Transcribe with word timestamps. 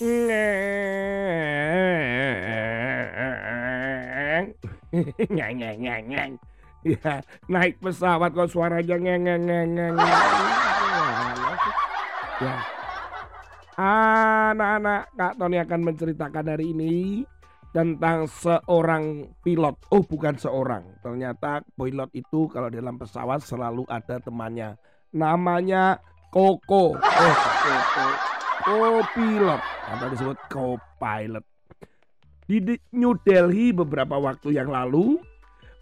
Ya, 6.80 7.20
naik 7.44 7.76
pesawat 7.84 8.32
kok 8.32 8.48
suaranya 8.48 8.96
ngeng 8.96 9.28
ngeng 9.28 9.44
ngeng. 9.76 10.00
Ya. 12.40 12.54
Anak-anak, 13.76 15.12
Kak 15.12 15.36
Tony 15.36 15.60
akan 15.60 15.80
menceritakan 15.84 16.48
hari 16.48 16.72
ini 16.72 17.28
tentang 17.76 18.24
seorang 18.24 19.28
pilot. 19.44 19.76
Oh, 19.92 20.00
bukan 20.00 20.40
seorang. 20.40 20.96
Ternyata 21.04 21.60
pilot 21.76 22.08
itu 22.16 22.48
kalau 22.48 22.72
dalam 22.72 22.96
pesawat 22.96 23.44
selalu 23.44 23.84
ada 23.84 24.16
temannya. 24.16 24.80
Namanya 25.12 26.00
Koko. 26.32 26.96
Oh, 26.96 27.36
Koko. 27.36 28.39
Co-pilot 28.64 29.62
atau 29.88 30.06
disebut 30.12 30.38
co-pilot. 30.52 31.44
Di 32.50 32.58
New 32.92 33.14
Delhi 33.22 33.70
beberapa 33.70 34.18
waktu 34.18 34.58
yang 34.58 34.68
lalu, 34.68 35.22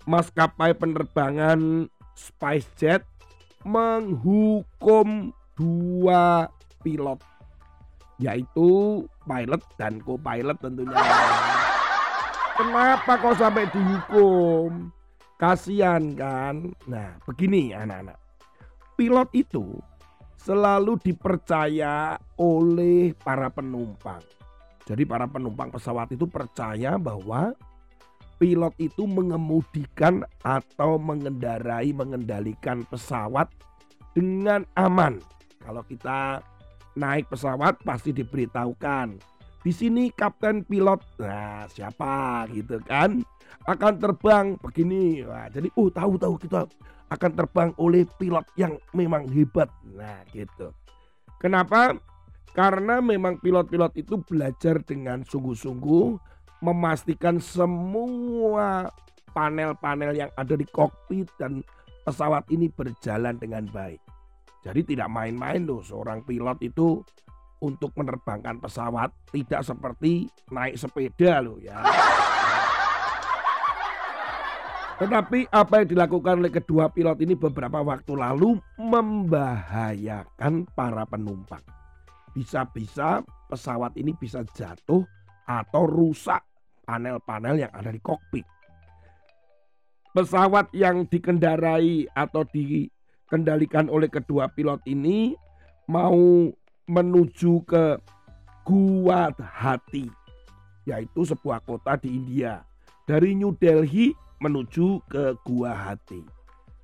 maskapai 0.05 0.77
penerbangan 0.77 1.89
SpiceJet 2.13 3.03
menghukum 3.67 5.35
dua 5.59 6.47
pilot 6.81 7.19
yaitu 8.19 9.03
pilot 9.27 9.63
dan 9.79 10.03
co-pilot 10.03 10.59
tentunya. 10.59 10.99
Kenapa 12.59 13.15
kau 13.23 13.35
sampai 13.39 13.71
dihukum? 13.71 14.91
Kasihan 15.39 16.03
kan? 16.19 16.75
Nah, 16.91 17.15
begini 17.23 17.71
anak-anak. 17.71 18.19
Pilot 18.99 19.31
itu 19.31 19.79
selalu 20.39 20.97
dipercaya 21.03 22.17
oleh 22.39 23.13
para 23.19 23.51
penumpang. 23.51 24.23
Jadi 24.87 25.05
para 25.05 25.29
penumpang 25.29 25.69
pesawat 25.69 26.15
itu 26.15 26.25
percaya 26.25 26.97
bahwa 26.97 27.53
pilot 28.41 28.73
itu 28.81 29.05
mengemudikan 29.05 30.25
atau 30.41 30.97
mengendarai 30.97 31.93
mengendalikan 31.93 32.87
pesawat 32.89 33.51
dengan 34.17 34.65
aman. 34.79 35.21
Kalau 35.61 35.85
kita 35.85 36.41
naik 36.97 37.29
pesawat 37.29 37.77
pasti 37.85 38.15
diberitahukan. 38.15 39.21
Di 39.59 39.75
sini 39.75 40.09
kapten 40.15 40.65
pilot, 40.65 41.03
nah 41.21 41.67
siapa 41.69 42.47
gitu 42.55 42.81
kan? 42.87 43.21
Akan 43.69 44.01
terbang 44.01 44.57
begini. 44.59 45.23
Wah, 45.25 45.49
jadi 45.53 45.69
oh 45.77 45.89
tahu 45.93 46.17
tahu 46.17 46.35
kita 46.41 46.65
akan 47.09 47.31
terbang 47.33 47.71
oleh 47.81 48.05
pilot 48.21 48.45
yang 48.61 48.77
memang 48.93 49.25
hebat. 49.33 49.73
Nah, 49.97 50.25
gitu. 50.33 50.73
Kenapa? 51.41 51.97
Karena 52.53 52.99
memang 52.99 53.39
pilot-pilot 53.39 53.93
itu 54.03 54.19
belajar 54.27 54.83
dengan 54.83 55.23
sungguh-sungguh 55.23 56.19
memastikan 56.59 57.39
semua 57.39 58.91
panel-panel 59.31 60.11
yang 60.19 60.31
ada 60.35 60.59
di 60.59 60.67
kokpit 60.67 61.31
dan 61.39 61.63
pesawat 62.03 62.43
ini 62.51 62.67
berjalan 62.73 63.39
dengan 63.39 63.69
baik. 63.71 64.03
Jadi 64.67 64.97
tidak 64.97 65.07
main-main 65.07 65.63
loh 65.63 65.85
seorang 65.87 66.27
pilot 66.27 66.59
itu 66.67 66.99
untuk 67.63 67.95
menerbangkan 67.95 68.59
pesawat 68.59 69.15
tidak 69.31 69.63
seperti 69.63 70.27
naik 70.51 70.75
sepeda 70.75 71.39
loh 71.39 71.63
ya. 71.63 71.79
Tetapi 74.99 75.47
apa 75.55 75.79
yang 75.79 75.89
dilakukan 75.95 76.43
oleh 76.43 76.51
kedua 76.51 76.91
pilot 76.91 77.23
ini 77.23 77.39
beberapa 77.39 77.79
waktu 77.87 78.19
lalu 78.19 78.59
membahayakan 78.83 80.67
para 80.75 81.07
penumpang. 81.07 81.63
Bisa-bisa 82.35 83.23
pesawat 83.47 83.95
ini 83.95 84.11
bisa 84.19 84.43
jatuh 84.43 85.07
atau 85.47 85.83
rusak 85.87 86.43
panel-panel 86.83 87.63
yang 87.63 87.71
ada 87.71 87.95
di 87.95 88.03
kokpit. 88.03 88.43
Pesawat 90.11 90.75
yang 90.75 91.07
dikendarai 91.07 92.11
atau 92.11 92.43
dikendalikan 92.43 93.87
oleh 93.87 94.11
kedua 94.11 94.51
pilot 94.51 94.83
ini 94.91 95.39
mau 95.87 96.51
menuju 96.91 97.63
ke 97.63 98.03
Guwahati, 98.67 100.11
yaitu 100.91 101.23
sebuah 101.23 101.63
kota 101.63 101.95
di 102.03 102.19
India. 102.19 102.67
Dari 103.07 103.33
New 103.39 103.55
Delhi 103.57 104.13
menuju 104.39 105.03
ke 105.11 105.35
Gua 105.43 105.75
Hati. 105.75 106.23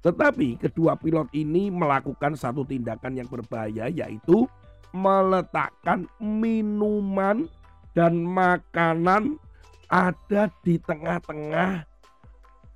Tetapi 0.04 0.60
kedua 0.60 1.00
pilot 1.00 1.32
ini 1.32 1.72
melakukan 1.72 2.36
satu 2.36 2.60
tindakan 2.68 3.16
yang 3.16 3.28
berbahaya 3.30 3.88
yaitu 3.88 4.44
meletakkan 4.92 6.04
minuman 6.20 7.48
dan 7.96 8.20
makanan 8.20 9.40
ada 9.88 10.52
di 10.60 10.76
tengah-tengah 10.76 11.88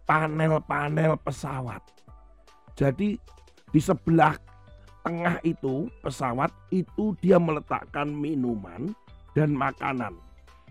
panel-panel 0.09 1.21
pesawat. 1.21 1.85
Jadi 2.73 3.21
di 3.69 3.81
sebelah 3.83 4.41
tengah 5.05 5.37
itu 5.45 5.93
pesawat 6.01 6.49
itu 6.73 7.13
dia 7.21 7.37
meletakkan 7.37 8.09
minuman 8.09 8.97
dan 9.37 9.53
makanan. 9.53 10.17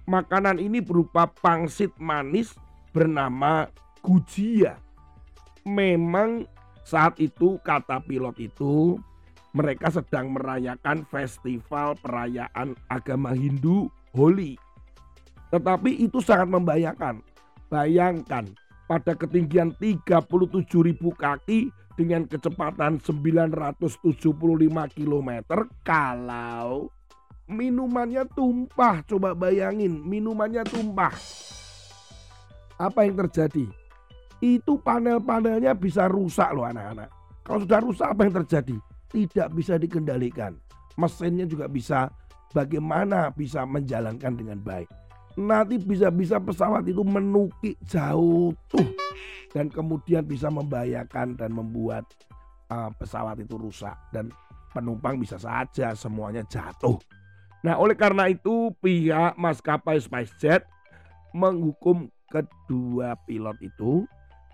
Makanan 0.09 0.57
ini 0.57 0.81
berupa 0.81 1.29
pangsit 1.29 1.93
manis 2.01 2.55
bernama 2.95 3.69
Gujia. 4.07 4.79
Memang 5.67 6.47
saat 6.87 7.19
itu 7.19 7.59
kata 7.59 7.99
pilot 7.99 8.39
itu 8.39 8.95
mereka 9.51 9.91
sedang 9.91 10.31
merayakan 10.31 11.03
festival 11.11 11.99
perayaan 11.99 12.71
agama 12.87 13.35
Hindu 13.35 13.91
Holi. 14.15 14.55
Tetapi 15.51 16.07
itu 16.07 16.23
sangat 16.23 16.47
membahayakan. 16.47 17.19
Bayangkan 17.67 18.47
pada 18.87 19.11
ketinggian 19.11 19.75
37.000 19.75 20.23
kaki 21.11 21.67
dengan 21.99 22.23
kecepatan 22.23 23.03
975 23.03 24.07
km 24.95 25.29
kalau 25.83 26.87
minumannya 27.51 28.23
tumpah 28.31 29.03
coba 29.03 29.35
bayangin 29.35 29.99
minumannya 30.05 30.63
tumpah 30.63 31.11
apa 32.77 32.99
yang 33.03 33.17
terjadi 33.25 33.67
itu 34.43 34.77
panel-panelnya 34.81 35.73
bisa 35.73 36.05
rusak 36.05 36.53
loh 36.53 36.65
anak-anak. 36.67 37.09
Kalau 37.41 37.63
sudah 37.63 37.79
rusak 37.81 38.07
apa 38.11 38.21
yang 38.27 38.35
terjadi? 38.43 38.77
Tidak 39.07 39.47
bisa 39.55 39.79
dikendalikan. 39.79 40.53
Mesinnya 40.99 41.47
juga 41.47 41.65
bisa 41.71 42.11
bagaimana 42.51 43.31
bisa 43.31 43.63
menjalankan 43.63 44.33
dengan 44.35 44.59
baik. 44.61 44.89
Nanti 45.37 45.77
bisa-bisa 45.77 46.41
pesawat 46.41 46.85
itu 46.89 47.05
menukik 47.05 47.77
jauh 47.85 48.51
tuh 48.67 48.89
dan 49.53 49.69
kemudian 49.69 50.25
bisa 50.25 50.49
membahayakan 50.49 51.37
dan 51.37 51.53
membuat 51.53 52.03
uh, 52.73 52.89
pesawat 52.97 53.37
itu 53.39 53.55
rusak 53.55 53.95
dan 54.09 54.33
penumpang 54.73 55.21
bisa 55.21 55.37
saja 55.37 55.93
semuanya 55.93 56.41
jatuh. 56.49 56.97
Nah, 57.65 57.77
oleh 57.77 57.97
karena 57.97 58.29
itu 58.29 58.73
pihak 58.81 59.33
maskapai 59.37 59.97
SpiceJet 59.97 60.65
menghukum 61.33 62.09
kedua 62.29 63.17
pilot 63.25 63.57
itu 63.63 64.05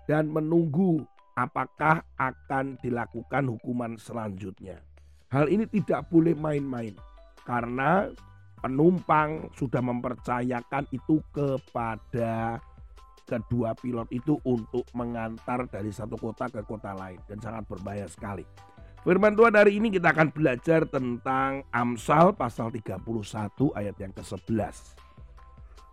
dan 0.04 0.28
menunggu 0.28 1.04
apakah 1.34 2.06
akan 2.18 2.78
dilakukan 2.80 3.50
hukuman 3.50 3.98
selanjutnya. 3.98 4.80
Hal 5.34 5.50
ini 5.50 5.66
tidak 5.66 6.06
boleh 6.08 6.32
main-main 6.38 6.94
karena 7.42 8.06
penumpang 8.62 9.50
sudah 9.58 9.82
mempercayakan 9.82 10.86
itu 10.94 11.20
kepada 11.34 12.62
kedua 13.26 13.74
pilot 13.74 14.08
itu 14.14 14.38
untuk 14.46 14.86
mengantar 14.94 15.66
dari 15.66 15.90
satu 15.90 16.14
kota 16.14 16.46
ke 16.48 16.62
kota 16.62 16.94
lain 16.94 17.18
dan 17.26 17.42
sangat 17.42 17.66
berbahaya 17.66 18.06
sekali. 18.06 18.46
Firman 19.04 19.36
Tuhan 19.36 19.52
hari 19.52 19.76
ini 19.76 19.92
kita 19.92 20.16
akan 20.16 20.32
belajar 20.32 20.88
tentang 20.88 21.60
Amsal 21.68 22.32
pasal 22.32 22.72
31 22.72 23.04
ayat 23.76 23.96
yang 24.00 24.12
ke-11. 24.16 24.96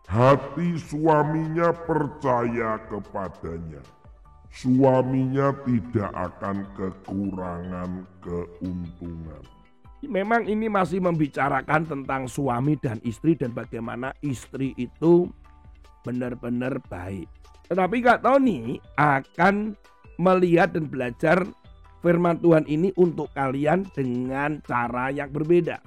Hati 0.08 0.70
suaminya 0.80 1.76
percaya 1.76 2.80
kepadanya 2.88 3.84
suaminya 4.52 5.56
tidak 5.64 6.12
akan 6.12 6.68
kekurangan 6.76 7.92
keuntungan. 8.20 9.44
Memang 10.02 10.50
ini 10.50 10.68
masih 10.68 11.00
membicarakan 11.00 11.88
tentang 11.88 12.28
suami 12.28 12.76
dan 12.76 13.00
istri 13.06 13.38
dan 13.38 13.56
bagaimana 13.56 14.12
istri 14.20 14.76
itu 14.76 15.30
benar-benar 16.04 16.82
baik. 16.90 17.30
Tetapi 17.72 17.98
Kak 18.04 18.20
Tony 18.26 18.82
akan 19.00 19.78
melihat 20.20 20.76
dan 20.76 20.92
belajar 20.92 21.46
firman 22.02 22.42
Tuhan 22.42 22.66
ini 22.66 22.92
untuk 22.98 23.30
kalian 23.32 23.88
dengan 23.94 24.60
cara 24.66 25.14
yang 25.14 25.30
berbeda. 25.30 25.80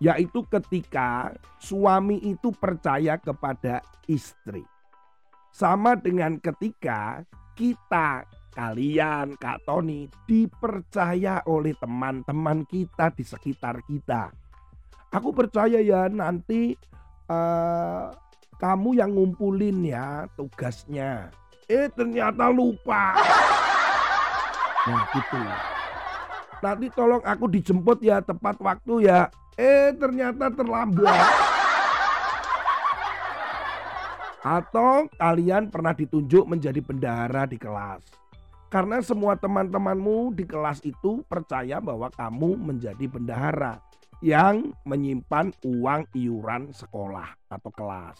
Yaitu 0.00 0.42
ketika 0.48 1.36
suami 1.60 2.16
itu 2.24 2.48
percaya 2.56 3.20
kepada 3.20 3.84
istri. 4.08 4.64
Sama 5.52 6.00
dengan 6.00 6.40
ketika 6.40 7.20
kita, 7.60 8.24
kalian, 8.56 9.36
Kak 9.36 9.68
Tony, 9.68 10.08
dipercaya 10.24 11.44
oleh 11.44 11.76
teman-teman 11.76 12.64
kita 12.64 13.12
di 13.12 13.20
sekitar 13.20 13.84
kita. 13.84 14.32
Aku 15.12 15.36
percaya 15.36 15.76
ya 15.84 16.08
nanti 16.08 16.72
uh, 17.28 18.08
kamu 18.56 18.96
yang 18.96 19.12
ngumpulin 19.12 19.84
ya 19.84 20.24
tugasnya. 20.40 21.28
Eh 21.68 21.92
ternyata 21.92 22.48
lupa. 22.48 23.12
Nah 24.80 25.04
gitu. 25.12 25.36
Nanti 26.64 26.88
tolong 26.96 27.20
aku 27.20 27.52
dijemput 27.52 28.00
ya 28.00 28.24
tepat 28.24 28.56
waktu 28.64 29.12
ya. 29.12 29.28
Eh 29.60 29.92
ternyata 29.92 30.48
terlambat. 30.48 31.59
Atau 34.40 35.12
kalian 35.20 35.68
pernah 35.68 35.92
ditunjuk 35.92 36.48
menjadi 36.48 36.80
bendahara 36.80 37.44
di 37.44 37.60
kelas. 37.60 38.00
Karena 38.70 39.02
semua 39.02 39.34
teman-temanmu 39.36 40.32
di 40.32 40.46
kelas 40.46 40.80
itu 40.86 41.26
percaya 41.26 41.82
bahwa 41.82 42.08
kamu 42.14 42.56
menjadi 42.56 43.04
bendahara 43.10 43.82
yang 44.22 44.72
menyimpan 44.86 45.50
uang 45.64 46.06
iuran 46.14 46.70
sekolah 46.70 47.34
atau 47.50 47.70
kelas. 47.74 48.16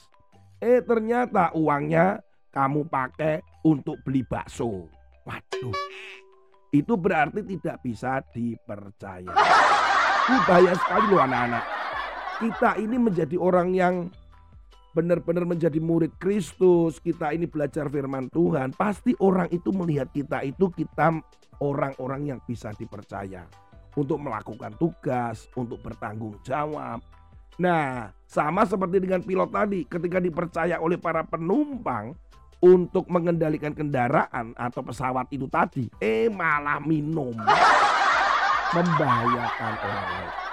Eh 0.61 0.83
ternyata 0.85 1.55
uangnya 1.57 2.21
kamu 2.51 2.85
pakai 2.91 3.41
untuk 3.63 4.03
beli 4.03 4.27
bakso. 4.27 4.91
Waduh, 5.25 5.77
itu 6.75 6.93
berarti 6.99 7.41
tidak 7.47 7.77
bisa 7.85 8.21
dipercaya. 8.35 9.31
Ini 10.27 10.39
bahaya 10.49 10.75
sekali 10.77 11.07
loh 11.15 11.23
anak-anak. 11.23 11.65
Kita 12.41 12.71
ini 12.81 12.97
menjadi 12.97 13.37
orang 13.37 13.69
yang 13.77 13.95
benar-benar 14.91 15.47
menjadi 15.47 15.79
murid 15.79 16.11
Kristus, 16.19 16.99
kita 16.99 17.31
ini 17.31 17.47
belajar 17.47 17.87
firman 17.87 18.27
Tuhan, 18.31 18.75
pasti 18.75 19.15
orang 19.23 19.47
itu 19.55 19.71
melihat 19.71 20.11
kita 20.11 20.43
itu 20.43 20.71
kita 20.75 21.23
orang-orang 21.63 22.35
yang 22.35 22.41
bisa 22.43 22.75
dipercaya 22.75 23.47
untuk 23.95 24.19
melakukan 24.19 24.75
tugas, 24.79 25.47
untuk 25.55 25.79
bertanggung 25.83 26.39
jawab. 26.43 27.03
Nah, 27.61 28.11
sama 28.25 28.65
seperti 28.65 29.05
dengan 29.05 29.21
pilot 29.21 29.51
tadi, 29.53 29.81
ketika 29.85 30.19
dipercaya 30.19 30.81
oleh 30.81 30.97
para 30.97 31.23
penumpang 31.23 32.17
untuk 32.61 33.07
mengendalikan 33.13 33.77
kendaraan 33.77 34.57
atau 34.57 34.81
pesawat 34.81 35.29
itu 35.31 35.47
tadi, 35.47 35.87
eh 36.01 36.27
malah 36.33 36.81
minum. 36.81 37.37
Membahayakan 38.75 39.75
orang 39.83 40.09
lain. 40.15 40.50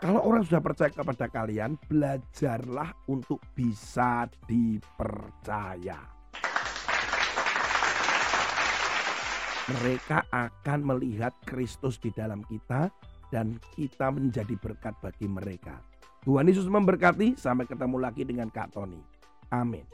Kalau 0.00 0.24
orang 0.24 0.40
sudah 0.48 0.64
percaya 0.64 0.88
kepada 0.88 1.28
kalian, 1.28 1.76
belajarlah 1.84 2.88
untuk 3.12 3.36
bisa 3.52 4.24
dipercaya. 4.48 6.00
Mereka 9.68 10.32
akan 10.32 10.80
melihat 10.82 11.36
Kristus 11.44 12.00
di 12.00 12.08
dalam 12.16 12.40
kita 12.48 12.88
dan 13.28 13.60
kita 13.76 14.08
menjadi 14.08 14.56
berkat 14.56 14.96
bagi 15.04 15.28
mereka. 15.28 15.76
Tuhan 16.24 16.48
Yesus 16.48 16.64
memberkati. 16.64 17.36
Sampai 17.36 17.68
ketemu 17.68 18.00
lagi 18.00 18.24
dengan 18.24 18.48
Kak 18.48 18.72
Tony. 18.72 19.04
Amin. 19.52 19.84